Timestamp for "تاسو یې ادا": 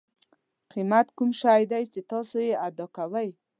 2.11-2.85